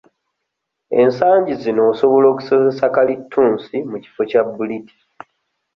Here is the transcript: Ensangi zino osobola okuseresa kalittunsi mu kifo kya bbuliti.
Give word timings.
Ensangi 1.01 1.53
zino 1.63 1.81
osobola 1.91 2.25
okuseresa 2.31 2.85
kalittunsi 2.95 3.75
mu 3.89 3.97
kifo 4.03 4.21
kya 4.29 4.41
bbuliti. 4.47 4.95